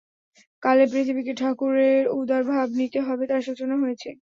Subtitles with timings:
[0.63, 4.09] কালে পৃথিবীকে ঠাকুরের উদার ভাব নিতে হবে, তার সূচনা হয়েছে।